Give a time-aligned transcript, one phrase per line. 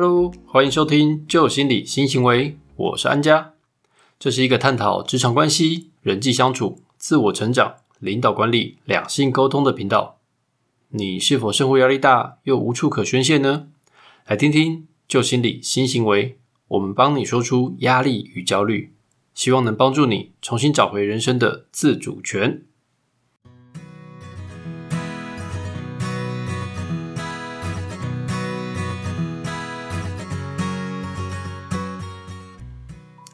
[0.00, 3.54] Hello，欢迎收听旧心理新行为，我是安家。
[4.16, 10.20] 这是一个探讨职场关系、人际相处、自我成长、领导管理、两性沟通的频道。
[10.90, 13.66] 你是否生活压力大又无处可宣泄呢？
[14.24, 18.92] 来听听旧心理新行为，我们帮你说出压力与焦虑，
[19.34, 22.62] 希望能帮助你重新找回人生的自主权。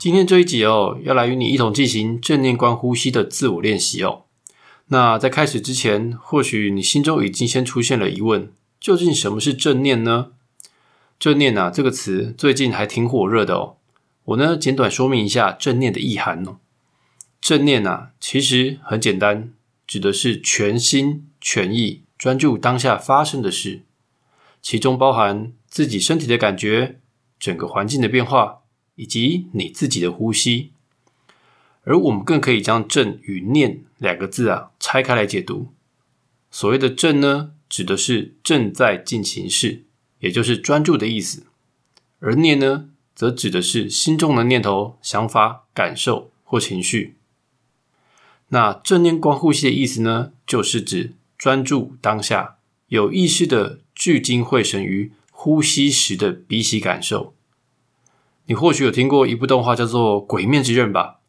[0.00, 4.22] 今天这一集哦，要来与你一同进行正念观呼吸的自我练习哦。
[4.86, 8.50] 那在开始之前，或许你心中已经先出现了疑问：
[8.80, 10.28] 究竟什么是正念呢？
[11.18, 13.76] 正念啊这个词最近还挺火热的哦。
[14.24, 16.56] 我呢简短说明一下正念的意涵哦。
[17.42, 19.52] 正念啊其实很简单，
[19.86, 23.82] 指的是全心全意专注当下发生的事，
[24.62, 26.96] 其中包含自己身体的感觉、
[27.38, 28.59] 整个环境的变化。
[29.00, 30.72] 以及你自己的呼吸，
[31.84, 35.72] 而我们更可以将“正”与“念”两个字啊拆开来解读。
[36.50, 39.84] 所谓的“正”呢，指的是正在进行式，
[40.18, 41.44] 也就是专注的意思；
[42.18, 47.16] 而“念”呢，则指的是心中的念头、想法、感受或情绪。
[48.48, 57.34] 那正念观呼吸的意思呢，就是指专注当下，有意识的聚精会神于呼吸时的鼻息感受。
[58.50, 61.20] 你或许有听过一部动画叫做《鬼面之刃》吧？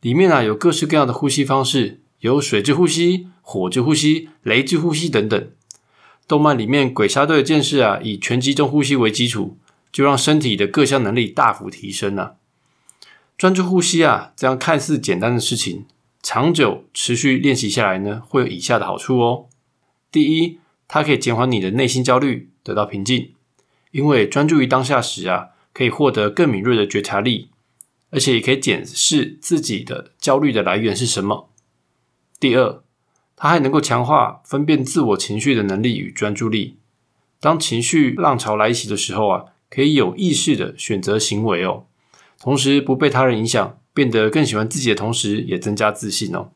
[0.00, 5.48] 里面啊有各式各样的呼吸方式，有水之呼吸、火之呼吸、雷之呼吸等等。
[6.26, 9.56] 动漫里面鬼杀队的剑士啊，以全集中呼吸为基础，
[9.92, 12.38] 就让身体的各项能力大幅提升了。
[13.38, 15.84] 专注呼吸啊，这样看似简单的事情，
[16.20, 19.46] 长久持续练习下来呢，会有以下的好处哦。
[20.10, 20.58] 第一，
[20.88, 23.34] 它可以减缓你的内心焦虑，得到平静，
[23.92, 25.50] 因为专注于当下时啊。
[25.76, 27.50] 可以获得更敏锐的觉察力，
[28.08, 31.50] 而且也可以检视自己的焦虑的来源是什么。
[32.40, 32.82] 第二，
[33.36, 36.78] 它还能够强化分辨自我情绪的能力与专注力。
[37.40, 41.84] 当情绪浪潮来袭的时候啊，可以有意识的选择行为哦，
[42.40, 46.52] 同时不被他人影响，变得更喜欢自己的同时，也增加自信哦。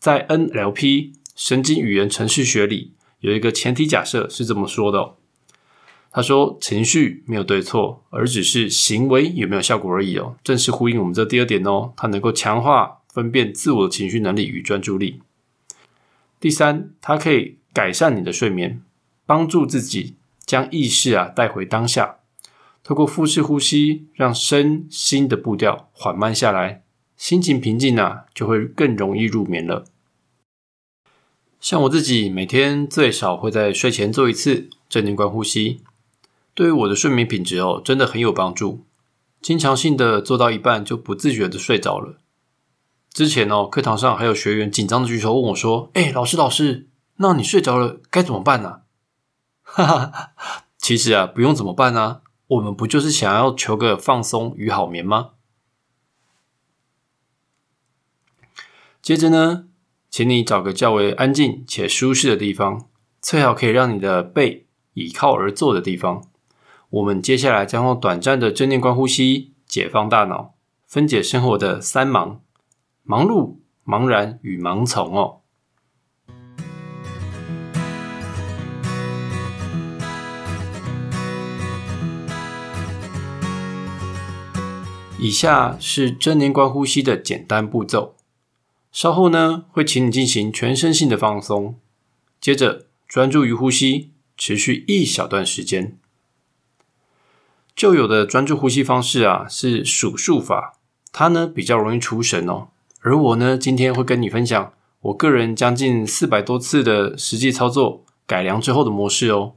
[0.00, 5.14] 在 NLP 神经语言程序学里，有一个前提假设是这么说的哦。
[6.16, 11.92] 他说：“情绪没有对错，而只是行为有没有效果而已哦。”正是呼应我们这第二点哦。
[11.96, 15.20] 它能够强化分辨自我的情绪能力与专注力。
[16.38, 18.80] 第三，它可以改善你的睡眠，
[19.26, 20.14] 帮助自己
[20.46, 22.18] 将意识啊带回当下。
[22.84, 26.84] 透过腹式呼吸，让身心的步调缓慢下来，
[27.16, 29.84] 心情平静啊，就会更容易入眠了。
[31.58, 35.80] 像我自己，每天最少会在睡前做一次正念观呼吸。
[36.54, 38.86] 对于我的睡眠品质哦，真的很有帮助。
[39.42, 42.18] 经常性的做到一半就不自觉的睡着了。
[43.12, 48.82] 之前哦，课堂上还有学员紧张的举手问我说：“哎，老师老师，那你睡着了该怎么办呢？”
[49.62, 50.34] 哈哈，
[50.78, 52.22] 其实啊，不用怎么办呢？
[52.46, 55.30] 我们不就是想要求个放松与好眠吗？
[59.02, 59.66] 接着呢，
[60.08, 62.88] 请你找个较为安静且舒适的地方，
[63.20, 66.28] 最好可以让你的背倚靠而坐的地方。
[66.94, 70.54] 我们接下来将用短暂的正念观呼吸解放大脑，
[70.86, 72.40] 分解生活的三忙：
[73.02, 75.40] 忙碌、茫然与盲从哦。
[85.18, 88.14] 以下是正念观呼吸的简单步骤，
[88.92, 91.74] 稍后呢会请你进行全身性的放松，
[92.40, 95.98] 接着专注于呼吸，持续一小段时间。
[97.76, 100.74] 旧有的专注呼吸方式啊，是数数法，
[101.12, 102.68] 它呢比较容易出神哦。
[103.00, 109.54] 而我呢，今天会跟你分享我个人将近四百多次的实际操作改良之后的模式哦。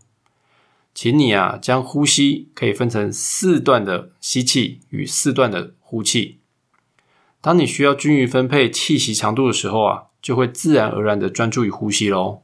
[0.96, 6.40] 请你啊，将呼吸可以分成四段的吸气与四段的呼气。
[7.40, 12.42] 当你需要均匀分配气息强度的时候啊，就会自然而然的专注于呼吸喽。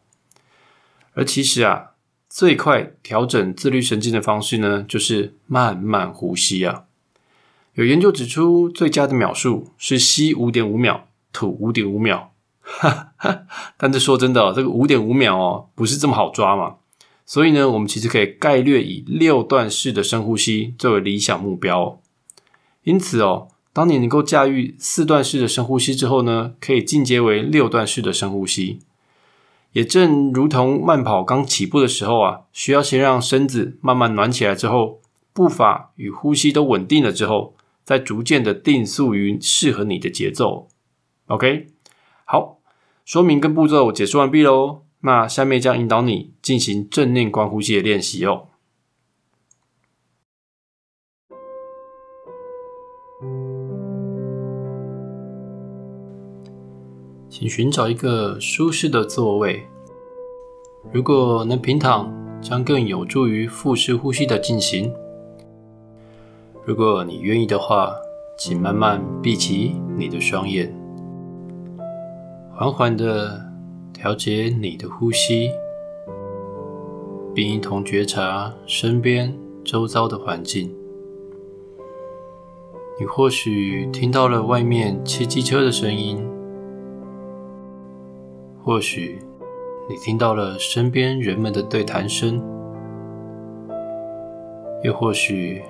[1.15, 1.92] 而其实啊。
[2.35, 6.85] 最快调整自律神经的方式呢，就是慢慢呼吸啊。
[7.75, 12.33] 有研究指出，最佳的秒数是吸五点五秒，吐五点五秒。
[13.77, 16.77] 但是说真的，这个五点五秒哦，不是这么好抓嘛。
[17.23, 22.01] 所以呢，我们其实可以概略以六段式的深呼吸作为理想目标。
[22.81, 28.79] 因此哦，当你能够驾驭四段式的深呼吸之后呢，可以进阶为六段式的深呼吸。
[29.73, 35.01] 也正如同慢跑刚起步的时候啊，需要先让身子慢慢暖起来之后，
[35.33, 40.67] 步伐与呼吸都稳定了之后，再逐渐的定速于适合你的节奏。
[41.27, 41.67] OK，
[42.25, 42.59] 好，
[43.03, 44.81] 说明跟步骤解释完毕喽。
[45.01, 48.47] 那下面将引导你进行正念观呼吸的练习哦。
[57.35, 59.67] 请寻找一个舒适的座位，
[60.91, 64.93] 如果能平躺，将更有助于腹式呼吸的进行。
[66.63, 67.91] 如果你愿意的话，
[68.37, 70.71] 请慢慢闭起你的双眼，
[72.55, 73.43] 缓缓的
[73.91, 75.49] 调节你的呼吸，
[77.33, 79.35] 并一同觉察身边
[79.65, 80.71] 周遭的环境。
[82.99, 86.23] 你或许听到了外面骑机车的声音。
[88.65, 89.19] 或许
[89.89, 92.41] 你听到了身边人们的对谈声，
[94.83, 95.61] 又或许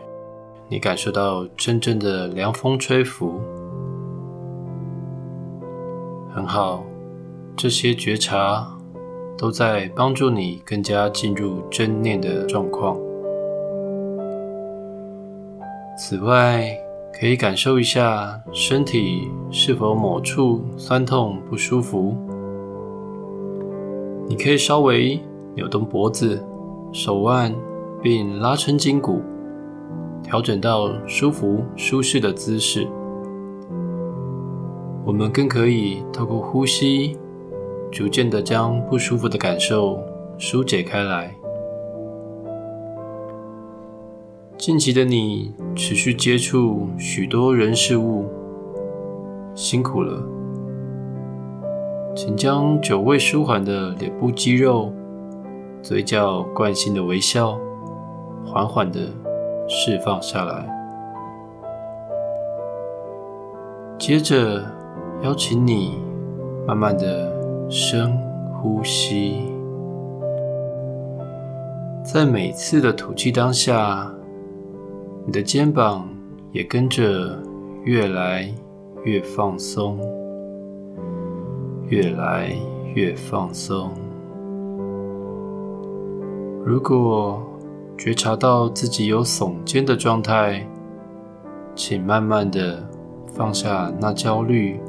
[0.69, 3.41] 你感受到阵阵的凉风吹拂。
[6.35, 6.83] 很好，
[7.57, 8.77] 这些觉察
[9.35, 12.95] 都在帮助你更加进入正念的状况。
[15.97, 16.77] 此外，
[17.19, 22.15] 可以感受一下身体是否某处酸痛不舒服。
[24.35, 25.19] 你可以稍微
[25.53, 26.43] 扭动脖子、
[26.91, 27.53] 手腕，
[28.01, 29.21] 并拉伸筋骨，
[30.23, 32.87] 调整到舒服、舒适的姿势。
[35.05, 37.15] 我们更可以透过呼吸，
[37.91, 39.99] 逐渐的将不舒服的感受
[40.39, 41.35] 疏解开来。
[44.57, 48.25] 近期的你持续接触许多人事物，
[49.53, 50.27] 辛苦了。
[52.15, 54.93] 请将久未舒缓的脸部肌肉、
[55.81, 57.57] 嘴角惯性的微笑，
[58.45, 58.99] 缓缓的
[59.67, 60.69] 释放下来。
[63.97, 64.63] 接着，
[65.23, 65.97] 邀请你
[66.67, 67.31] 慢慢的
[67.67, 68.15] 深
[68.61, 69.51] 呼吸，
[72.03, 74.13] 在每次的吐气当下，
[75.25, 76.07] 你的肩膀
[76.51, 77.39] 也跟着
[77.85, 78.53] 越来
[79.03, 79.99] 越放松。
[81.93, 82.49] 越来
[82.95, 83.91] 越放松。
[86.65, 87.39] 如果
[87.95, 90.67] 觉察到自己有耸肩的状态，
[91.75, 92.83] 请慢慢的
[93.27, 94.79] 放下那焦虑，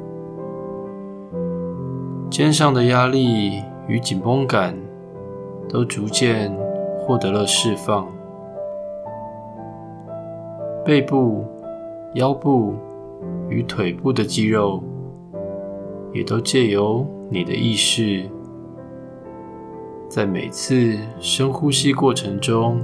[2.27, 4.75] 肩上的压力与紧绷感
[5.69, 6.51] 都逐渐
[6.97, 8.07] 获得了释放，
[10.83, 11.45] 背部、
[12.15, 12.73] 腰部
[13.47, 14.81] 与腿部的肌肉。
[16.15, 18.23] 也都借由你的意识，
[20.07, 22.79] 在每次深呼吸过程中，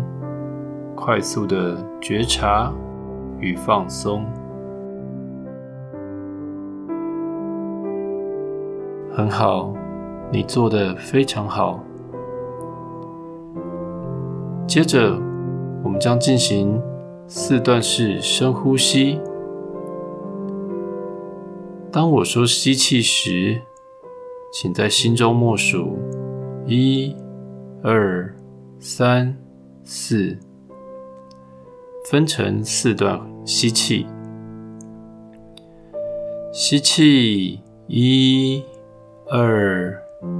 [0.98, 2.74] 快速的觉察
[3.40, 4.26] 与放松。
[9.10, 9.74] 很好，
[10.30, 11.80] 你做的非常好。
[14.68, 15.18] 接着，
[15.82, 16.78] 我们将进行
[17.28, 19.22] 四段式深呼吸。
[21.92, 23.62] 当我说吸气时，
[24.54, 26.00] 请在心中默数
[26.66, 27.14] 一、
[27.84, 28.34] 二、
[28.80, 29.38] 三、
[29.84, 30.38] 四，
[32.06, 34.06] 分成四段吸气。
[36.54, 38.64] 吸气一、
[39.30, 39.94] 二、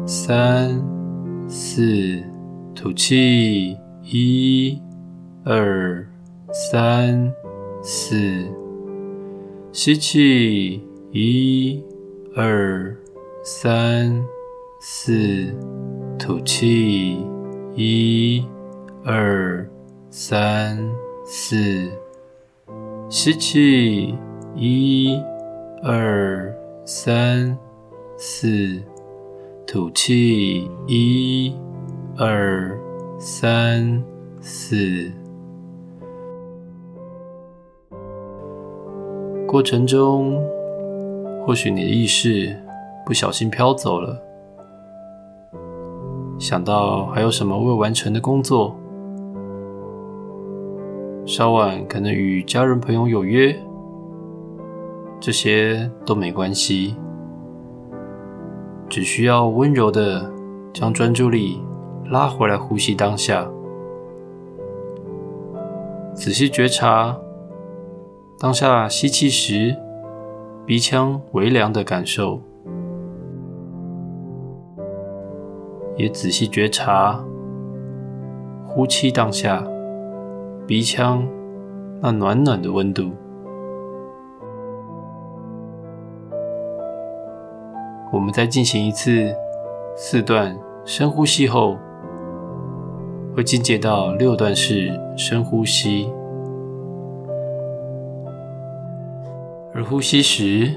[0.08, 0.82] 三、
[1.50, 2.24] 四，
[2.74, 4.82] 吐气一、
[5.44, 6.08] 二、
[6.54, 7.30] 三、
[7.84, 8.16] 四，
[9.74, 10.82] 吸气。
[11.14, 11.84] 一、
[12.38, 12.96] 二、
[13.44, 14.26] 三、
[14.80, 15.54] 四，
[16.18, 17.18] 吐气。
[17.76, 18.46] 一、
[19.04, 19.70] 二、
[20.10, 20.80] 三、
[21.26, 21.92] 四，
[23.10, 24.16] 吸气。
[24.56, 25.22] 一、
[25.84, 27.58] 二、三、
[28.16, 28.82] 四，
[29.68, 30.72] 吐气。
[30.88, 31.54] 一、
[32.18, 32.80] 二、
[33.20, 34.02] 三、
[34.40, 35.12] 四。
[39.46, 40.42] 过程中。
[41.44, 42.56] 或许你的意识
[43.04, 44.22] 不小心飘走了，
[46.40, 48.76] 想到还有什么未完成的工作，
[51.26, 53.56] 稍晚可能与家人朋友有约，
[55.20, 56.96] 这些都没关系，
[58.88, 60.32] 只需要温柔的
[60.72, 61.60] 将专注力
[62.06, 63.50] 拉回来，呼吸当下，
[66.14, 67.18] 仔细觉察
[68.38, 69.76] 当下吸气时。
[70.64, 72.40] 鼻腔微凉的感受，
[75.98, 77.20] 也仔细觉察
[78.66, 79.68] 呼气当下
[80.68, 81.28] 鼻腔
[82.00, 83.12] 那暖暖的温度。
[88.14, 89.34] 我们再进行一次
[89.96, 91.76] 四段深呼吸后，
[93.36, 96.14] 会进阶到六段式深呼吸。
[99.84, 100.72] 呼吸时，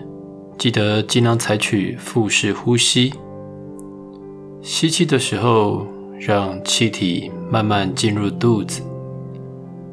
[0.58, 3.12] 记得尽量采取腹式呼吸。
[4.62, 5.86] 吸气的时候，
[6.18, 8.82] 让气体慢慢进入肚子，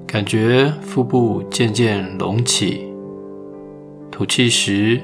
[0.07, 2.87] 感觉腹部渐渐隆起；
[4.09, 5.01] 吐气时，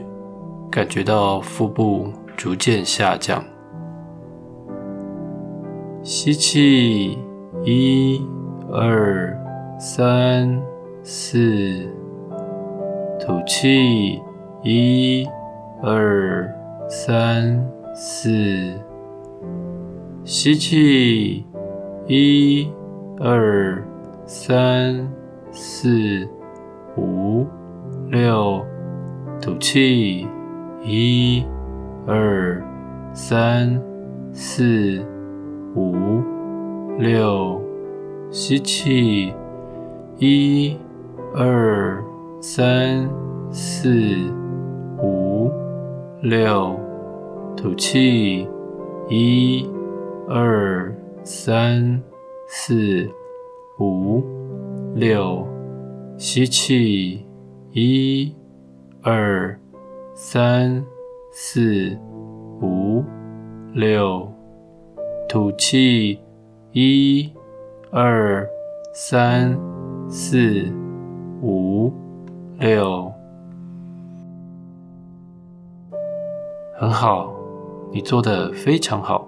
[0.71, 3.43] 感觉到腹部逐渐下降。
[6.01, 7.17] 吸气，
[7.65, 8.21] 一、
[8.71, 9.37] 二、
[9.79, 10.61] 三、
[11.03, 11.85] 四。
[13.19, 14.21] 吐气，
[14.63, 15.27] 一、
[15.81, 16.47] 二、
[16.89, 18.73] 三、四。
[20.23, 21.45] 吸气，
[22.07, 22.69] 一、
[23.19, 23.83] 二、
[24.25, 25.09] 三、
[25.51, 26.27] 四、
[26.97, 27.45] 五、
[28.09, 28.63] 六。
[29.41, 30.27] 吐气，
[30.83, 31.45] 一、
[32.05, 32.61] 二、
[33.13, 33.81] 三、
[34.31, 35.05] 四、
[35.75, 36.21] 五、
[36.97, 37.61] 六。
[38.29, 39.33] 吸气，
[40.17, 40.77] 一、
[41.35, 42.03] 二。
[42.39, 43.09] 三、
[43.51, 43.89] 四、
[45.01, 45.51] 五、
[46.21, 46.79] 六，
[47.55, 48.47] 吐气，
[49.09, 49.67] 一、
[50.29, 51.99] 二、三、
[52.47, 53.09] 四、
[53.79, 54.23] 五、
[54.93, 55.47] 六，
[56.17, 57.25] 吸气，
[57.71, 58.35] 一、
[59.01, 59.59] 二、
[60.13, 60.85] 三、
[61.31, 61.97] 四、
[62.61, 63.03] 五、
[63.73, 64.31] 六，
[65.27, 66.19] 吐气，
[66.71, 67.31] 一、
[67.89, 68.47] 二、
[68.93, 69.57] 三、
[70.07, 70.63] 四、
[71.41, 71.91] 五。
[72.59, 73.13] 六，
[76.79, 77.31] 很好，
[77.91, 79.27] 你做的非常好。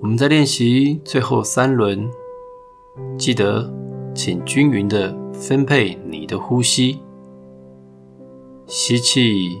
[0.00, 2.10] 我们在练习最后三轮，
[3.18, 3.70] 记得
[4.14, 7.00] 请均匀的分配你的呼吸。
[8.66, 9.60] 吸气，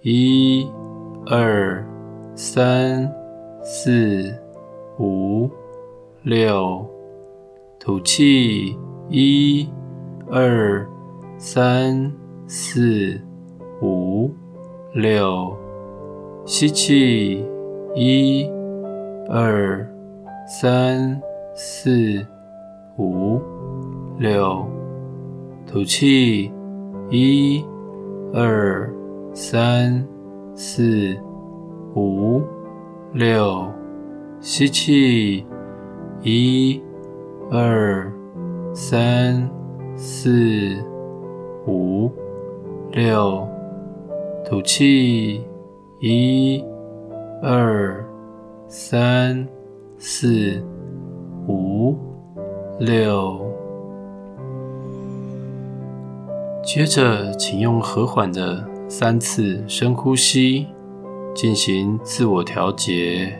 [0.00, 0.66] 一、
[1.26, 1.86] 二、
[2.34, 3.12] 三、
[3.62, 4.34] 四、
[4.98, 5.50] 五、
[6.22, 6.82] 六；
[7.78, 8.74] 吐气，
[9.10, 9.68] 一。
[10.34, 10.88] 二、
[11.36, 12.10] 三、
[12.46, 13.20] 四、
[13.82, 14.30] 五、
[14.94, 15.54] 六，
[16.46, 17.44] 吸气，
[17.94, 18.50] 一、
[19.28, 19.86] 二、
[20.48, 21.20] 三、
[21.54, 22.26] 四、
[22.96, 23.42] 五、
[24.16, 24.66] 六，
[25.66, 26.50] 吐气，
[27.10, 27.62] 一、
[28.32, 28.90] 二、
[29.34, 30.02] 三、
[30.54, 31.14] 四、
[31.94, 32.40] 五、
[33.12, 33.70] 六，
[34.40, 35.44] 吸气，
[36.22, 36.82] 一、
[37.50, 38.10] 二、
[38.72, 39.61] 三。
[39.96, 40.76] 四、
[41.66, 42.10] 五、
[42.90, 43.46] 六，
[44.44, 45.44] 吐气，
[46.00, 46.64] 一、
[47.42, 48.04] 二、
[48.68, 49.46] 三、
[49.98, 50.60] 四、
[51.46, 51.96] 五、
[52.78, 53.40] 六。
[56.64, 60.66] 接着，请用和缓的三次深呼吸
[61.34, 63.38] 进行自我调节。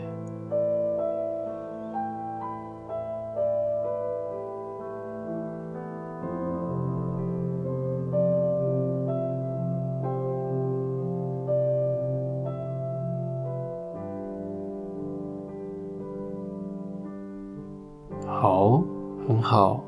[19.53, 19.79] 好，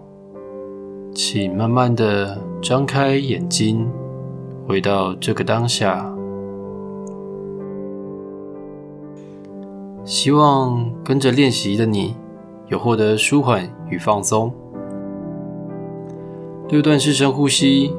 [1.15, 3.89] 请慢慢的张开眼睛，
[4.67, 6.05] 回到这个当下。
[10.03, 12.13] 希望跟着练习的你，
[12.67, 14.53] 有获得舒缓与放松。
[16.69, 17.91] 六段式深呼吸，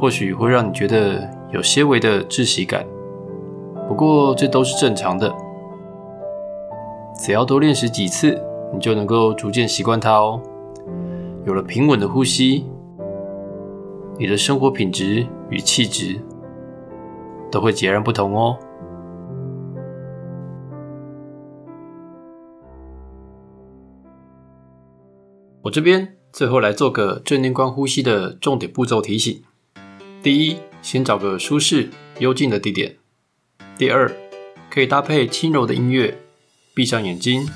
[0.00, 2.82] 或许会让你觉得有些微的窒息感，
[3.86, 5.30] 不过这都是正常的。
[7.18, 8.40] 只要多练习几次。
[8.72, 10.40] 你就能够逐渐习惯它哦。
[11.46, 12.64] 有了平稳的呼吸，
[14.18, 16.18] 你的生活品质与气质
[17.50, 18.58] 都会截然不同哦。
[25.62, 29.42] 我这边最后来做个正念观呼吸的重点步骤提醒：
[30.22, 32.92] 第一，先找个舒适幽静的地点；
[33.76, 34.10] 第二，
[34.70, 36.16] 可以搭配轻柔的音乐，
[36.74, 37.46] 闭上眼睛。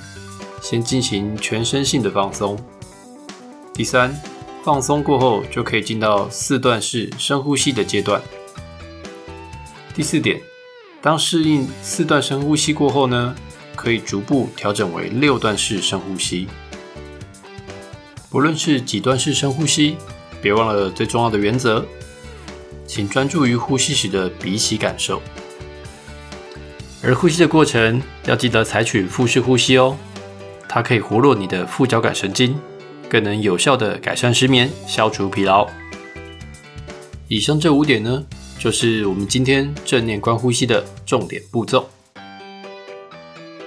[0.61, 2.59] 先进行全身性的放松。
[3.79, 4.13] 第三，
[4.65, 8.21] 放松过后就可以进到四段式深呼吸的阶段。
[9.95, 10.41] 第四点，
[11.01, 13.37] 当适应四段深呼吸过后呢，
[13.77, 16.49] 可以逐步调整为六段式深呼吸。
[18.29, 19.97] 不论是几段式深呼吸，
[20.43, 21.87] 别忘了最重要的原则，
[22.85, 25.23] 请专注于呼吸时的鼻息感受。
[27.01, 29.97] 而呼吸的过程要记得采取腹式呼吸哦。
[30.69, 32.59] 它可以活络你的副交感神经，
[33.09, 35.69] 更能有效的改善失眠，消除疲劳。
[37.29, 38.25] 以上这五点呢，
[38.59, 41.89] 就是我们今天正念观呼吸的重点步骤。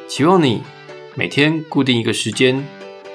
[0.08, 0.62] 希望你
[1.16, 2.66] 每天固定一个时间，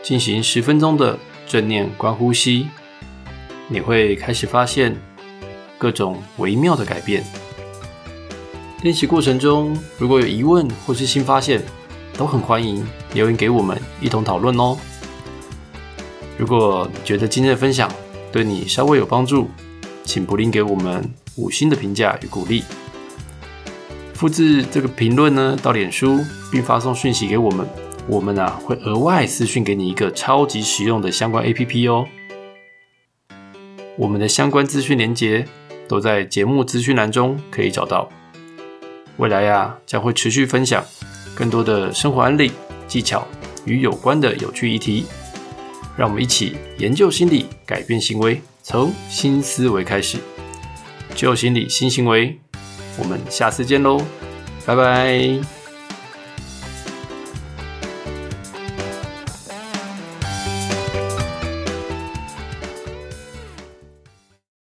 [0.02, 2.68] 进行十分钟的正念观呼吸，
[3.68, 4.96] 你会开始发现
[5.78, 7.24] 各种微妙的改变。
[8.82, 11.62] 练习过程中，如果有疑问或是新发现，
[12.16, 14.78] 都很欢迎留言给我们，一同讨论哦。
[16.38, 17.90] 如果觉得今天的分享
[18.30, 19.48] 对你稍微有帮助，
[20.04, 22.62] 请不吝给我们五星的评价与鼓励。
[24.12, 27.66] 复制这个评论呢到脸书，并发送讯息给我们，
[28.06, 32.06] 我们啊会额外私讯给你一个超级实用的相关 APP 哦。
[33.98, 35.46] 我们的相关资讯连接
[35.88, 38.08] 都在节目资讯栏中可以找到。
[39.16, 40.84] 未来呀将会持续分享
[41.34, 42.52] 更多的生活案例、
[42.86, 43.26] 技巧
[43.64, 45.06] 与有关的有趣议题。
[45.96, 50.18] 让我们一起研究心理，改变行为，从新思维开始，
[51.14, 52.38] 旧心理新行为。
[52.98, 54.00] 我们下次见喽，
[54.64, 55.55] 拜拜。